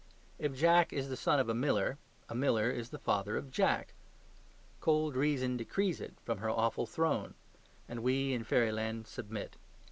[0.39, 3.93] If Jack is the son of a miller, a miller is the father of Jack.
[4.79, 7.35] Cold reason decrees it from her awful throne:
[7.87, 9.57] and we in fairyland submit.